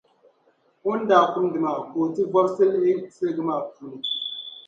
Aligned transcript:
O 0.87 0.91
ni 0.97 1.03
daa 1.09 1.31
kumdi 1.33 1.57
maa 1.65 1.81
ka 1.89 1.95
o 2.03 2.05
ti 2.13 2.21
vɔbisi 2.33 2.63
lihi 2.73 2.93
siliga 3.15 3.41
maa 3.47 3.61
puuni. 3.73 3.99